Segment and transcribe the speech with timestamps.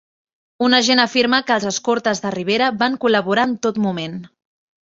[0.67, 4.21] Un agent afirma que els escortes de Rivera van col·laborar en tot moment